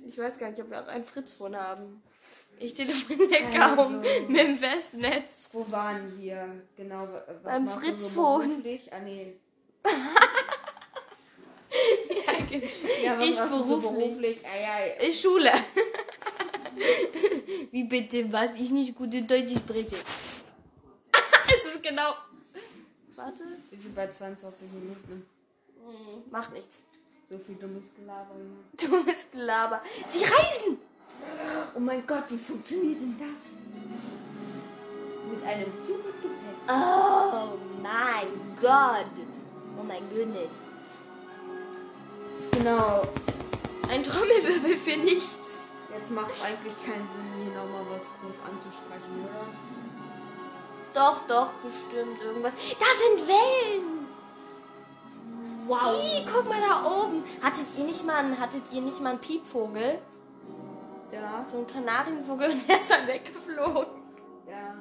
[0.07, 2.03] Ich weiß gar nicht, ob wir auch ein Fritz-Phone haben.
[2.59, 3.75] Ich telefoniere Also.
[3.75, 5.49] kaum mit dem Festnetz.
[5.51, 6.61] Wo waren wir?
[6.77, 7.07] Genau,
[7.43, 8.47] Beim so Fritzphone.
[8.49, 8.91] beruflich?
[8.93, 9.33] Ah, nee.
[12.49, 12.67] genau.
[13.03, 13.81] Ja, was Ich du so beruflich.
[13.81, 14.37] beruflich?
[14.45, 15.11] Ah, ja, ja.
[15.13, 15.51] Schule.
[17.71, 19.95] Wie bitte, was ich nicht gut in Deutsch spreche.
[21.47, 22.13] es ist genau.
[23.15, 23.43] Warte.
[23.69, 25.26] Wir sind bei 22 Minuten.
[25.86, 26.78] Hm, Macht nichts.
[27.30, 28.36] So viel dummes Gelaber.
[28.78, 29.82] Dummes Gelaber.
[30.10, 30.78] Sie reisen!
[31.76, 33.39] Oh mein Gott, wie funktioniert denn das?
[35.32, 36.58] Mit einem Zug und Gepäck.
[36.67, 38.28] Oh mein
[38.62, 39.12] Gott.
[39.80, 40.52] Oh mein Goodness.
[42.52, 43.04] Genau.
[43.89, 45.67] Ein Trommelwirbel für nichts.
[45.95, 49.72] Jetzt macht es eigentlich keinen Sinn, hier nochmal was groß anzusprechen, oder?
[50.93, 52.53] Doch, doch, bestimmt irgendwas.
[52.79, 52.86] Da
[53.17, 54.06] sind Wellen.
[55.65, 55.95] Wow.
[56.03, 57.23] Ih, guck mal da oben.
[57.41, 59.99] Hattet ihr nicht mal einen, hattet ihr nicht mal einen Piepvogel?
[61.12, 64.03] Ja, So einen Kanarienvogel und der ist dann weggeflogen.
[64.47, 64.75] ja.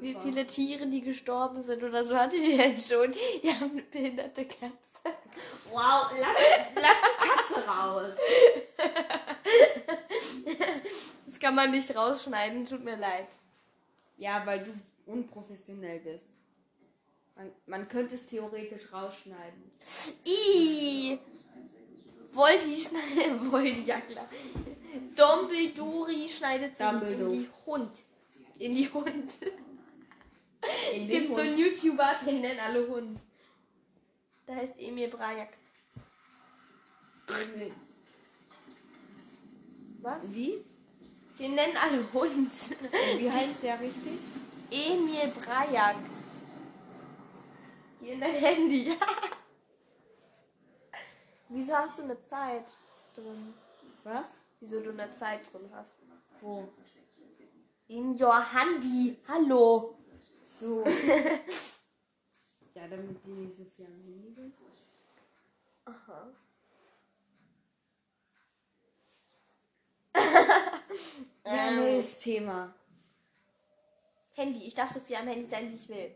[0.00, 3.14] Wie viele Tiere, die gestorben sind oder so hattet ihr denn schon?
[3.42, 4.66] Ihr habt eine behinderte Katze.
[5.70, 8.16] Wow, lass, lass die Katze raus.
[11.26, 13.28] Das kann man nicht rausschneiden, tut mir leid.
[14.16, 14.72] Ja, weil du
[15.06, 16.30] unprofessionell bist.
[17.36, 19.70] Man, man könnte es theoretisch rausschneiden.
[20.26, 21.18] I.
[22.32, 23.50] Voldi schneidet.
[23.50, 24.28] Voldi, ja klar.
[25.16, 27.34] Dumbledore schneidet sich Dumbledore.
[27.34, 27.90] in die Hund.
[28.58, 29.06] In die Hund.
[30.92, 31.40] In Es gibt so Hund.
[31.40, 33.20] einen YouTuber, den nennen alle Hund.
[34.48, 35.50] Der heißt Emil Brajak.
[40.00, 40.22] Was?
[40.32, 40.64] Wie?
[41.38, 42.52] Den nennen alle Hund.
[43.18, 44.18] Wie heißt der richtig?
[44.70, 45.96] Emil Brajak.
[48.00, 48.96] Hier in dein Handy.
[51.48, 52.76] Wieso hast du eine Zeit
[53.14, 53.54] drin?
[54.04, 54.26] Was?
[54.60, 55.92] Wieso du eine Zeit drin hast?
[56.40, 56.68] Wo?
[57.88, 59.16] In your Handy.
[59.28, 59.96] Hallo.
[60.42, 60.84] So.
[62.74, 64.54] ja, damit die nicht so viel am Handy sind.
[65.84, 66.28] Aha.
[71.44, 71.76] Ja, Ähm.
[71.76, 72.74] neues Thema.
[74.36, 74.66] Handy.
[74.66, 76.14] Ich darf so viel am Handy sein, wie ich will.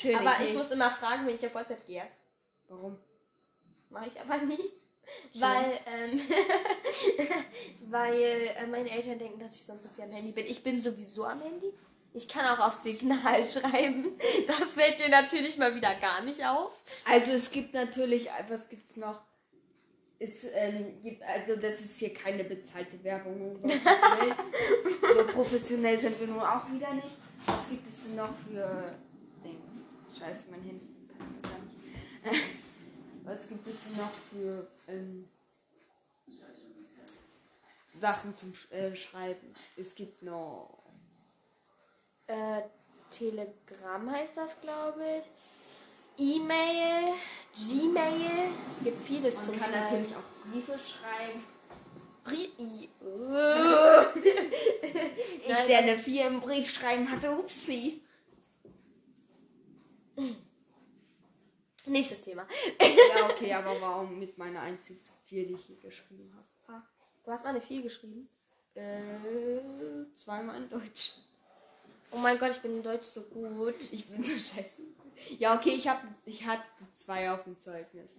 [0.00, 0.16] Schön.
[0.16, 0.54] aber ich nicht.
[0.56, 2.06] muss immer fragen, wenn ich auf WhatsApp gehe.
[2.68, 2.98] Warum?
[3.88, 4.56] Mache ich aber nie.
[5.32, 5.40] Schön.
[5.40, 6.20] Weil, ähm,
[7.90, 8.22] weil
[8.56, 10.46] äh, meine Eltern denken, dass ich sonst so viel am Handy bin.
[10.46, 11.72] Ich bin sowieso am Handy.
[12.12, 14.18] Ich kann auch auf Signal schreiben.
[14.46, 16.72] Das fällt dir natürlich mal wieder gar nicht auf.
[17.04, 19.20] Also es gibt natürlich, was gibt's noch?
[20.22, 23.58] Es ähm, gibt, also das ist hier keine bezahlte Werbung.
[23.64, 27.08] so professionell sind wir nun auch wieder nicht.
[27.46, 28.94] Was gibt es denn noch für
[29.42, 29.56] Ding?
[30.16, 30.86] Scheiße, mein Handy.
[33.24, 35.26] Was gibt es denn noch für ähm,
[37.98, 39.54] Sachen zum Sch- äh, Schreiben?
[39.76, 40.78] Es gibt noch
[42.26, 42.60] Äh,
[43.10, 45.24] Telegram heißt das, glaube ich.
[46.20, 47.14] E-Mail,
[47.54, 48.50] Gmail.
[48.76, 49.84] Es gibt vieles Man zum kann Schreiben.
[49.84, 51.42] natürlich auch Briefe schreiben.
[52.24, 52.88] Brie I-
[55.42, 58.02] Ich, Nein, der eine 4 im Brief schreiben hatte, upsie.
[61.86, 62.46] Nächstes Thema.
[62.78, 66.46] Ja, okay, aber warum mit meiner einzigen 4, die ich hier geschrieben habe?
[66.78, 66.86] Ha.
[67.24, 68.28] Du hast mal eine 4 geschrieben.
[68.74, 69.00] Äh,
[70.14, 71.12] zweimal in Deutsch.
[72.12, 73.74] Oh mein Gott, ich bin in Deutsch so gut.
[73.90, 74.82] Ich bin so scheiße.
[75.38, 76.62] Ja, okay, ich hab, ich hatte
[76.94, 78.18] zwei auf dem Zeugnis.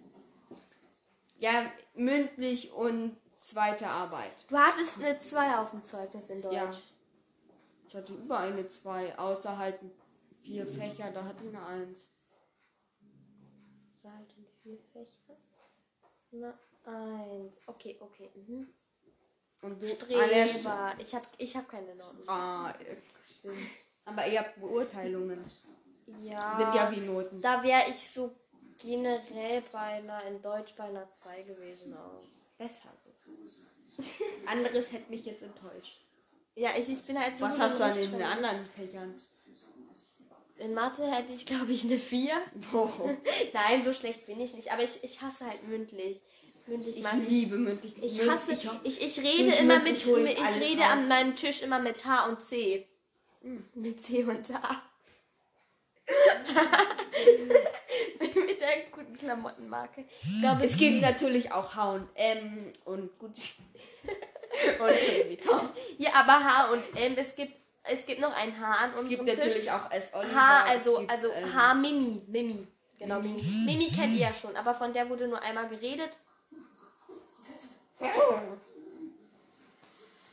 [1.38, 4.44] Ja, mündlich und zweite Arbeit.
[4.48, 6.54] Du hattest eine 2 auf dem Zeugnis in Deutsch.
[6.54, 6.70] Ja.
[7.88, 9.80] Ich hatte überall eine 2, außer halt
[10.42, 12.08] vier Fächer, da hatte ich eine 1.
[14.02, 15.36] Seite und vier Fächer.
[16.30, 17.52] Na, eins.
[17.66, 18.30] Okay, okay.
[18.34, 18.68] Mhm.
[19.60, 20.94] Und du Streber.
[20.98, 22.28] Ich habe ich hab keine Noten.
[22.28, 22.74] Ah,
[23.24, 23.58] stimmt.
[24.04, 25.44] Aber ihr habt Beurteilungen.
[26.20, 26.56] Ja.
[26.56, 27.40] Sind ja wie Noten.
[27.40, 28.34] Da wäre ich so
[28.78, 32.22] generell bei einer, in Deutsch bei einer 2 gewesen auch.
[32.58, 34.02] Besser so.
[34.46, 36.04] Anderes hätte mich jetzt enttäuscht.
[36.54, 37.44] Ja, ich, ich bin halt so.
[37.44, 39.14] Was hast du an den anderen Fächern?
[40.58, 42.34] In Mathe hätte ich, glaube ich, eine 4.
[42.72, 42.88] Oh,
[43.52, 44.70] Nein, so schlecht bin ich nicht.
[44.70, 46.20] Aber ich, ich hasse halt mündlich.
[46.66, 48.00] Mündlich ich liebe mündlich.
[48.00, 50.90] Ich hasse, Ich, ich, ich rede immer mit, ich ich rede raus.
[50.92, 52.86] an meinem Tisch immer mit H und C.
[53.74, 54.82] Mit C und H.
[58.34, 60.04] mit der guten Klamottenmarke.
[60.24, 63.30] Ich glaube, es gibt natürlich auch H&M und gut.
[64.80, 65.70] und.
[65.98, 69.24] Ja, aber H und M, es gibt, es gibt noch ein H an Es gibt
[69.24, 69.70] natürlich Tisch.
[69.70, 70.12] auch S.
[70.14, 70.34] Oliver.
[70.34, 72.22] H, also, gibt, also ähm, H Mimi.
[72.26, 72.66] Mimi.
[72.98, 73.42] Genau, Mimi.
[73.42, 76.10] Mimi kennt ihr ja schon, aber von der wurde nur einmal geredet.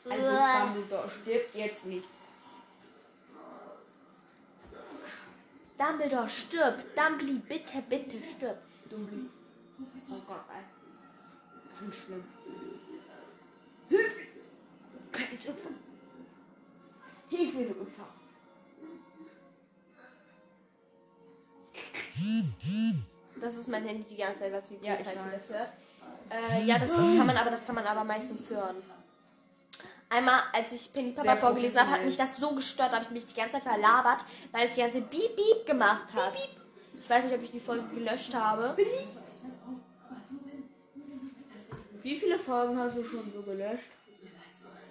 [0.10, 2.10] Also Dumbledore stirbt jetzt nicht.
[5.80, 6.84] Dumbledore stirbt.
[6.98, 8.58] Dumbly, bitte, bitte stirb.
[8.89, 9.30] Dumbly.
[9.80, 10.63] Oh Gott, ey.
[11.80, 12.24] Ganz schlimm.
[13.88, 14.22] Hilfe!
[15.12, 15.70] Kleines Opfer.
[17.30, 18.08] Hilfe, du Opfer.
[23.39, 25.70] Das ist mein Handy die ganze Zeit, was vibriert, Ja, ich falls ihr das hört.
[26.30, 28.76] Äh, ja, das, das kann man aber, das kann man aber meistens hören.
[30.10, 33.06] Einmal, als ich Penny Papa Sehr vorgelesen habe, hat mich das so gestört, da habe
[33.06, 36.34] ich mich die ganze Zeit verlabert, weil es die ganze Beep Beep gemacht hat.
[37.00, 38.76] Ich weiß nicht, ob ich die Folge gelöscht habe.
[42.02, 43.91] Wie viele Folgen hast du schon so gelöscht?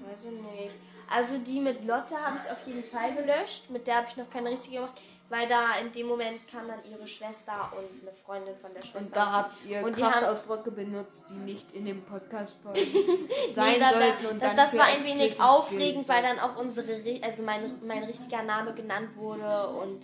[0.09, 0.75] Weiß ich nicht.
[1.11, 3.71] Also die mit Lotte habe ich auf jeden Fall gelöscht.
[3.71, 4.93] Mit der habe ich noch keine richtige gemacht,
[5.31, 8.99] weil da in dem Moment kam dann ihre Schwester und eine Freundin von der Schwester.
[8.99, 12.57] Und da habt ihr Und Kraftausdrücke benutzt, die nicht in dem Podcast
[13.55, 14.27] sein Nee, da, da, sollten.
[14.27, 16.89] Und das, dann das war ein wenig aufregend, Bild weil dann auch unsere,
[17.23, 20.01] also mein, mein richtiger Name genannt wurde und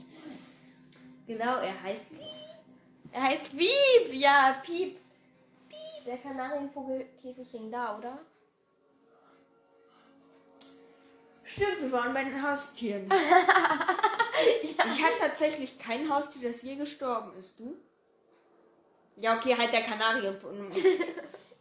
[1.27, 2.05] Genau, er heißt.
[3.13, 4.99] er heißt Piep, ja, Piep.
[5.69, 6.05] Piep.
[6.05, 8.19] Der Kanarienvogelkäfig hing da, oder?
[11.55, 13.09] Stimmt, wir waren bei den Haustieren.
[14.67, 17.59] Ich hatte tatsächlich kein Haustier, das je gestorben ist.
[17.59, 17.77] Du?
[19.17, 20.37] Ja, okay, halt der Kanarien.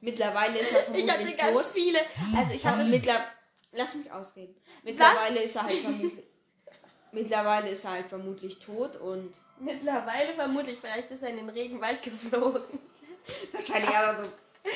[0.01, 1.65] Mittlerweile ist er Ich hatte vermutlich ganz tot.
[1.73, 1.99] viele.
[2.35, 3.25] Also ich hatte Aber mittler
[3.71, 4.55] Lass mich ausreden.
[4.83, 6.25] Mittlerweile ist er halt vermutlich.
[7.11, 12.01] Mittlerweile ist er halt vermutlich tot und mittlerweile vermutlich, vielleicht ist er in den Regenwald
[12.03, 12.79] geflogen.
[13.51, 14.29] wahrscheinlich aber so.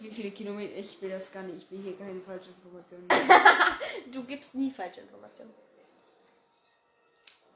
[0.00, 0.76] Wie viele Kilometer?
[0.76, 1.64] Ich will das gar nicht.
[1.64, 3.08] Ich will hier keine falsche Informationen.
[4.12, 5.52] Du gibst nie falsche Informationen.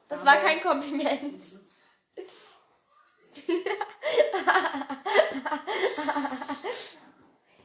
[0.09, 1.43] Das Aber- war kein Kompliment.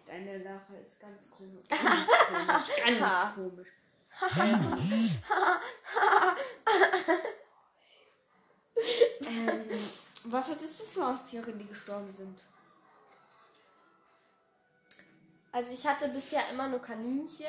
[0.07, 1.67] Deine Lache ist ganz komisch.
[1.69, 1.79] Ganz
[3.35, 3.69] komisch.
[4.19, 5.11] Ganz komisch.
[9.21, 9.69] ähm,
[10.23, 12.39] was hattest du für Haustiere, die gestorben sind?
[15.57, 17.47] Also ich hatte bisher immer nur Kaninchen.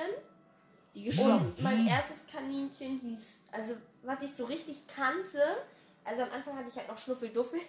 [0.94, 5.42] Die gestorben Und mein erstes Kaninchen hieß, also was ich so richtig kannte,
[6.06, 7.60] also am Anfang hatte ich halt noch Schnuffelduffel.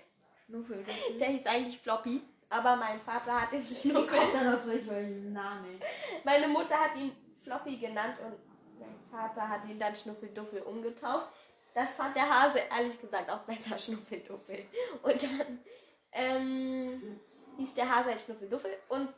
[0.46, 0.86] Schnuffel.
[1.20, 4.18] Der hieß eigentlich Floppy, aber mein Vater hat den Wie Schnuffel.
[4.18, 5.82] kommt dann auf solche Namen?
[6.24, 7.12] Meine Mutter hat ihn
[7.44, 11.28] Floppy genannt und mein Vater hat ihn dann Schnuffelduffel umgetauft.
[11.74, 14.64] Das fand der Hase ehrlich gesagt auch besser Schnuffelduffel.
[15.04, 15.60] Und dann
[16.14, 17.20] ähm,
[17.58, 19.10] hieß der Hase halt Schnuffelduffel und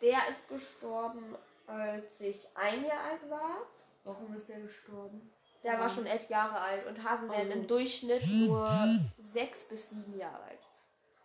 [0.00, 1.34] der ist gestorben,
[1.66, 3.58] als ich ein Jahr alt war.
[4.04, 5.30] Warum ist der gestorben?
[5.62, 7.60] Der war schon elf Jahre alt und Hasen werden Also.
[7.60, 10.60] im Durchschnitt nur sechs bis sieben Jahre alt.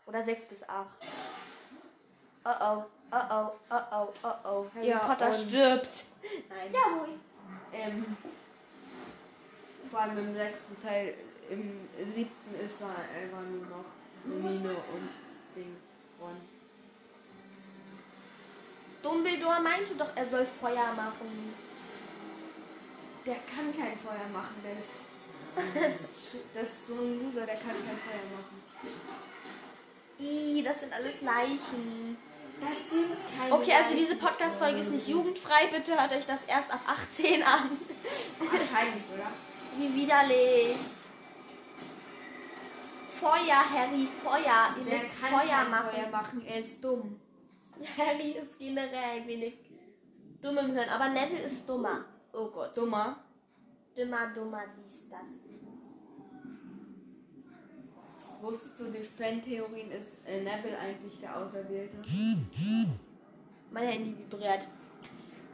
[0.05, 0.97] Oder sechs bis acht.
[2.45, 4.65] Oh oh, oh oh, oh oh, oh oh.
[4.75, 6.05] Harry Ja, Potter stirbt.
[6.49, 6.73] Nein.
[6.73, 7.09] Ja, wohl.
[7.71, 8.17] Ähm,
[9.89, 11.13] vor allem im sechsten Teil
[11.49, 13.85] im siebten ist er einfach nur noch
[14.25, 15.09] Hermine und
[15.55, 15.85] Dings.
[16.19, 16.35] Ron.
[19.03, 21.53] Dumbledore meinte doch, er soll Feuer machen.
[23.25, 25.03] Der kann kein Feuer machen, der ist,
[26.53, 28.63] das ist so ein Loser, der kann kein Feuer machen.
[30.19, 32.17] Ih, das sind alles Leichen.
[32.61, 34.15] Das sind keine Okay, also diese.
[34.15, 35.67] Podcast-Folge ist nicht jugendfrei.
[35.67, 37.77] Bitte hört euch das erst ab 18 an.
[38.39, 39.27] Wahrscheinlich, oder?
[39.77, 40.77] Wie widerlich.
[43.19, 44.75] Feuer, Harry, Feuer.
[44.77, 45.89] Ihr müsst Feuer machen.
[45.91, 47.19] Feuer machen, er ist dumm.
[47.97, 49.53] Harry ist generell ein wenig
[50.41, 52.05] dumm im Hirn, aber Neville ist dummer.
[52.33, 52.75] Oh Gott.
[52.77, 53.17] Dummer.
[53.95, 55.19] Dummer, dummer, dies, das.
[58.41, 61.95] Wusstest du, die Fan-Theorien ist äh, Neville eigentlich der Auserwählte?
[63.71, 64.67] Mein Handy vibriert.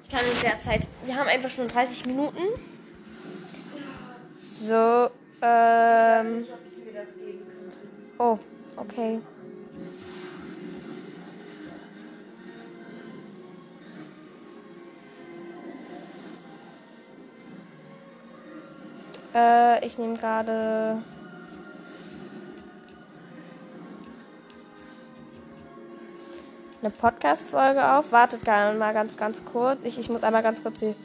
[0.02, 0.88] Ich kann in der Zeit.
[1.06, 2.40] Wir haben einfach schon 30 Minuten.
[4.38, 6.40] So, Ich weiß ähm.
[6.40, 7.78] nicht, ob ich mir das geben könnte.
[8.18, 8.40] Oh,
[8.76, 9.20] okay.
[19.34, 21.02] Äh, ich nehme gerade.
[26.82, 28.12] Eine Podcast-Folge auf.
[28.12, 29.84] Wartet mal ganz, ganz kurz.
[29.84, 30.96] Ich, ich muss einmal ganz kurz die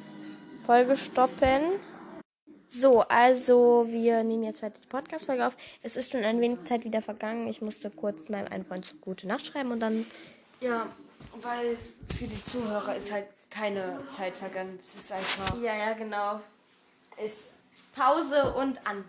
[0.64, 1.62] Folge stoppen.
[2.70, 5.56] So, also wir nehmen jetzt weiter die Podcast-Folge auf.
[5.82, 7.48] Es ist schon ein wenig Zeit wieder vergangen.
[7.48, 10.06] Ich musste kurz meinem einen Freund gute Nacht schreiben und dann.
[10.60, 10.86] Ja,
[11.40, 11.76] weil
[12.16, 14.78] für die Zuhörer ist halt keine Zeit vergangen.
[14.80, 15.60] Es ist einfach.
[15.60, 16.40] Ja, ja, genau.
[17.24, 17.53] Ist
[17.94, 19.04] Pause und an.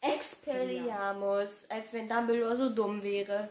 [0.00, 3.48] Expelliarmus, als wenn Dumbledore so dumm wäre.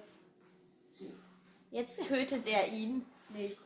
[1.71, 3.05] Jetzt tötet er ihn.
[3.29, 3.57] Nicht.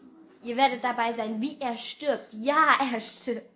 [0.41, 2.33] Ihr werdet dabei sein, wie er stirbt.
[2.33, 3.49] Ja, er stirbt.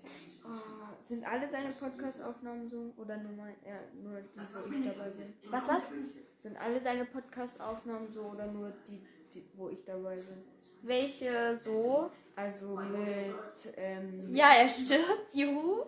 [1.09, 2.93] Sind alle deine Podcast-Aufnahmen so?
[2.95, 5.33] Oder nur, mein, ja, nur die, wo ich dabei bin?
[5.49, 5.89] Was, was?
[6.37, 9.01] Sind alle deine Podcast-Aufnahmen so oder nur die,
[9.33, 10.43] die, wo ich dabei bin?
[10.83, 12.11] Welche so?
[12.35, 13.33] Also mit.
[13.75, 15.33] Ähm, Ja, er stirbt.
[15.33, 15.85] Juhu.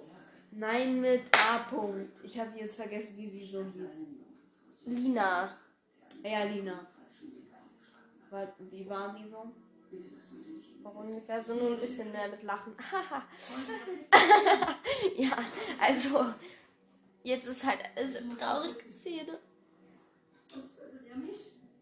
[0.53, 1.69] Nein, mit A.
[1.69, 2.23] -Punkt.
[2.23, 3.91] Ich habe jetzt vergessen, wie sie so hieß.
[4.87, 5.55] Lina.
[6.23, 6.79] Ja, Lina.
[8.71, 9.51] Wie waren die so?
[10.83, 12.73] Auch ungefähr so nur ein bisschen mehr mit Lachen.
[15.15, 15.37] ja,
[15.79, 16.33] also
[17.23, 19.39] jetzt ist halt eine traurige Szene.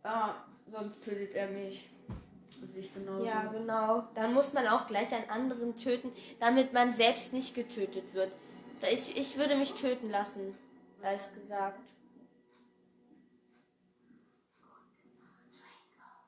[0.04, 0.36] Ah,
[0.67, 1.89] sonst tötet er mich.
[2.62, 3.26] Also ich genauso.
[3.26, 4.08] Ja, genau.
[4.15, 8.34] Dann muss man auch gleich einen anderen töten, damit man selbst nicht getötet wird.
[8.91, 10.58] Ich, ich würde mich töten lassen,
[11.02, 11.80] ehrlich gesagt.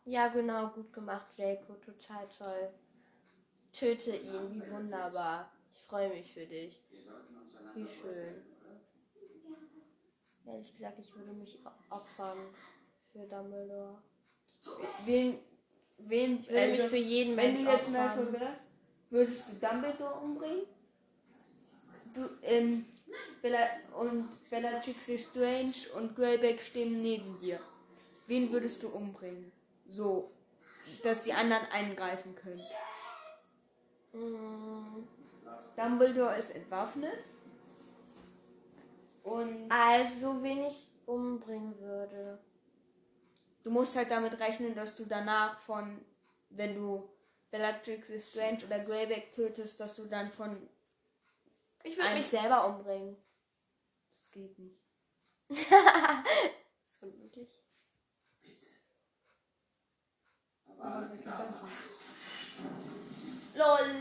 [0.06, 1.74] Ja, genau, gut gemacht, Draco.
[1.76, 2.70] Total toll.
[3.72, 5.52] Töte ihn, wie wunderbar.
[5.74, 6.82] Ich freue mich für dich.
[7.76, 8.44] Wie schön.
[10.46, 11.60] Ehrlich gesagt, ich würde mich
[11.90, 12.38] opfern
[13.12, 14.02] für Dumbledore.
[15.06, 15.38] Wen,
[16.00, 18.62] wen, Ich würde mich für jeden wenn Mensch du jetzt mal wärst,
[19.10, 20.66] würdest du Dumbledore umbringen?
[22.14, 22.86] Du, ähm,
[23.42, 27.60] Bella und Bellatrix Strange und Greyback stehen neben dir.
[28.28, 29.52] Wen würdest du umbringen?
[29.92, 30.32] So,
[31.04, 32.62] dass die anderen eingreifen können.
[34.14, 35.08] Mm.
[35.76, 37.24] Dumbledore ist entwaffnet.
[39.24, 42.40] Und Also, wen ich umbringen würde.
[43.64, 46.04] du musst halt damit rechnen, dass du danach von,
[46.50, 47.08] wenn du
[47.52, 50.70] Bellatrix Strange oder Greyback tötest, dass du dann von.
[51.84, 53.18] Ich würde mich selber umbringen.
[54.10, 54.80] Das geht nicht.
[56.84, 57.61] Das ist unmöglich.
[63.56, 63.96] LOL.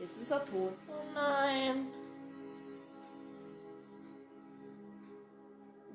[0.00, 0.72] Jetzt ist er tot.
[0.88, 1.88] Oh nein.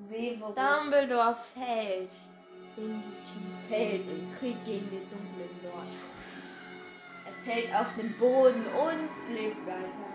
[0.09, 2.09] Severus Dumbledore fällt
[3.69, 5.87] fällt im Krieg gegen den dunklen Lord.
[7.25, 10.12] Er fällt auf den Boden und lebt weiter.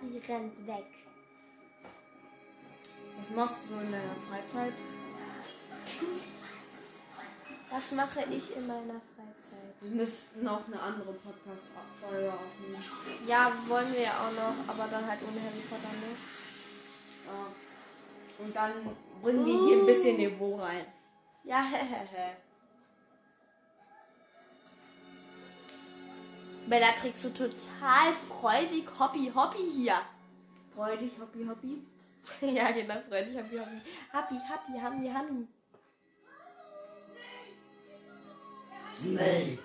[0.00, 0.84] Harry rennt weg.
[3.18, 4.72] Was machst du so in deiner Freizeit?
[7.70, 9.74] Was mache ich in meiner Freizeit?
[9.80, 12.82] Wir müssten noch eine andere Podcast-Folge aufnehmen.
[13.26, 16.16] Ja, wollen wir ja auch noch, aber dann halt ohne Harry Potter, ne?
[17.26, 18.44] Ja.
[18.44, 18.72] Und dann
[19.20, 20.86] bringen wir hier ein bisschen Niveau rein.
[21.44, 22.36] Ja, hehehe.
[26.68, 30.00] Bellatrix so total freudig, hoppi, hoppi hier.
[30.70, 31.82] Freudig, hoppi, hoppi.
[32.40, 33.80] ja, genau, freudig, hoppi, hoppi.
[34.12, 35.48] Happy, happy, hammy, hammy.
[39.00, 39.58] Snape.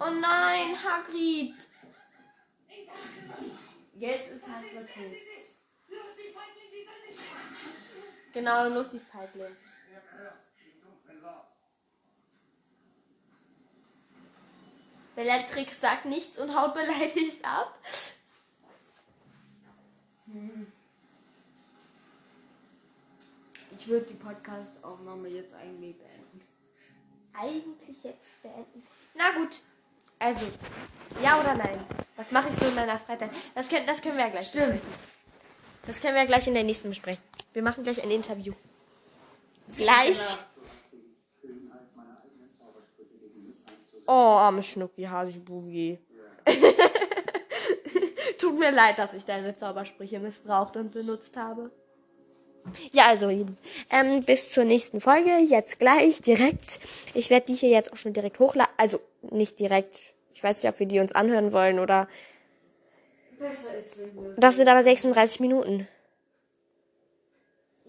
[0.00, 1.54] Oh nein, Hagrid.
[3.94, 5.22] Jetzt ist halt wirklich.
[8.32, 9.56] Genau, los die Feigling.
[15.18, 17.76] Bellatrix sagt nichts und haut beleidigt ab.
[23.76, 26.40] Ich würde die Podcast-Aufnahme jetzt eigentlich beenden.
[27.36, 28.86] Eigentlich jetzt beenden.
[29.14, 29.56] Na gut.
[30.20, 30.46] Also,
[31.20, 31.84] ja oder nein?
[32.14, 33.30] Was mache ich so in meiner Freizeit?
[33.56, 34.80] Das können, das können wir ja gleich besprechen.
[35.84, 37.24] Das können wir ja gleich in der nächsten besprechen.
[37.54, 38.54] Wir machen gleich ein Interview.
[39.76, 40.38] Gleich.
[44.10, 45.98] Oh, arme Schnucki, Hasibugi.
[48.38, 51.70] Tut mir leid, dass ich deine Zaubersprüche missbraucht und benutzt habe.
[52.90, 53.28] Ja, also,
[53.90, 55.36] ähm, bis zur nächsten Folge.
[55.40, 56.80] Jetzt gleich, direkt.
[57.12, 58.72] Ich werde die hier jetzt auch schon direkt hochladen.
[58.78, 59.98] Also, nicht direkt.
[60.32, 62.08] Ich weiß nicht, ob wir die uns anhören wollen oder.
[63.38, 64.34] Besser ist, wenn wir.
[64.38, 65.86] Das sind aber 36 Minuten.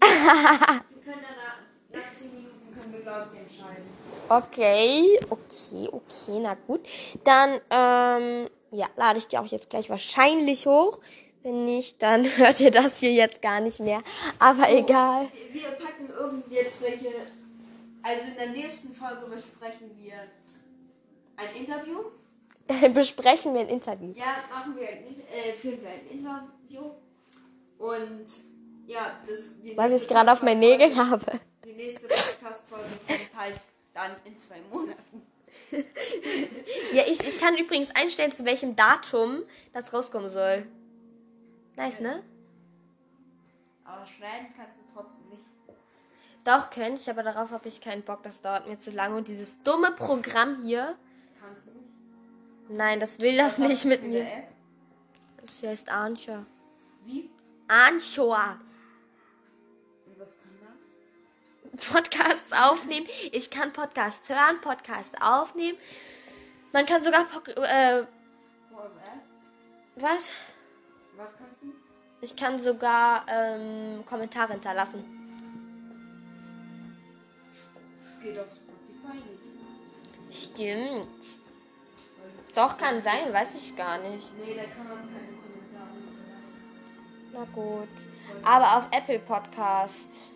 [0.00, 1.58] Wir können dann nach,
[1.92, 3.89] nach 10 Minuten können wir, glaube ich, entscheiden.
[4.30, 6.86] Okay, okay, okay, na gut.
[7.24, 11.00] Dann, ähm, ja, lade ich die auch jetzt gleich wahrscheinlich hoch.
[11.42, 14.02] Wenn nicht, dann hört ihr das hier jetzt gar nicht mehr.
[14.38, 15.26] Aber egal.
[15.50, 17.08] Wir packen irgendwie jetzt welche.
[18.02, 20.14] Also in der nächsten Folge besprechen wir
[21.36, 21.98] ein Interview.
[22.94, 24.12] Besprechen wir ein Interview.
[24.14, 26.92] Ja, machen wir ein, In- äh, führen wir ein Interview.
[27.78, 28.26] Und
[28.86, 29.56] ja, das.
[29.74, 31.26] Was ich gerade auf meinen Nägeln habe.
[31.64, 33.56] Die nächste Podcast-Folge kommt halt
[33.92, 35.26] dann in zwei Monaten.
[36.92, 40.66] Ja, ich, ich kann übrigens einstellen, zu welchem Datum das rauskommen soll.
[41.76, 42.22] Nice, ne?
[43.84, 45.42] Aber schneiden kannst du trotzdem nicht.
[46.44, 48.22] Doch, könnte ich, aber darauf habe ich keinen Bock.
[48.22, 49.16] Das dauert mir zu lange.
[49.16, 50.96] Und dieses dumme Programm hier.
[51.40, 51.90] Kannst du nicht.
[52.68, 54.26] Nein, das will das Was nicht mit mir.
[55.44, 56.46] Das hier heißt Anchor.
[57.04, 57.30] Wie?
[57.68, 58.58] Anchor.
[61.80, 63.06] Podcasts aufnehmen.
[63.32, 65.78] Ich kann Podcasts hören, Podcasts aufnehmen.
[66.72, 67.22] Man kann sogar.
[67.56, 68.04] Äh,
[69.96, 70.02] was?
[70.02, 70.32] was?
[71.16, 71.74] Was kannst du?
[72.22, 75.04] Ich kann sogar ähm, Kommentare hinterlassen.
[77.48, 79.16] Das geht auf Spotify
[80.28, 80.44] nicht.
[80.44, 81.40] Stimmt.
[82.54, 84.28] Doch, kann sein, weiß ich gar nicht.
[84.38, 86.68] Nee, da kann man keine Kommentare hinterlassen.
[87.32, 87.88] Na gut.
[88.42, 90.30] Aber auf Apple Podcast.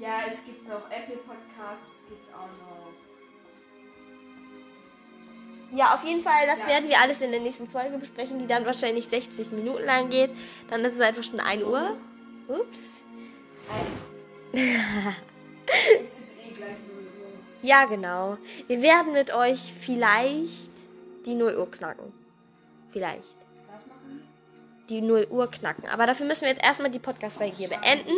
[0.00, 2.90] Ja, es gibt auch Apple Podcasts, es gibt auch noch.
[5.76, 6.68] Ja, auf jeden Fall, das Ja.
[6.68, 10.32] werden wir alles in der nächsten Folge besprechen, die dann wahrscheinlich 60 Minuten lang geht.
[10.68, 11.96] Dann ist es einfach schon 1 Uhr.
[12.48, 12.80] Ups.
[14.52, 14.58] es
[16.18, 17.38] ist eh gleich 0 Uhr.
[17.62, 18.38] Ja, genau.
[18.66, 20.70] Wir werden mit euch vielleicht
[21.26, 22.12] die 0 Uhr knacken.
[22.90, 23.36] Vielleicht.
[23.70, 24.26] Was machen
[24.88, 25.88] Die 0 Uhr knacken.
[25.88, 28.14] Aber dafür müssen wir jetzt erstmal die Podcast-Folge hier beenden.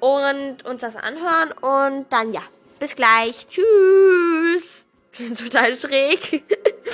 [0.00, 1.52] Und uns das anhören.
[1.52, 2.42] Und dann ja.
[2.78, 3.46] Bis gleich.
[3.48, 4.64] Tschüss.
[5.38, 6.42] Total schräg.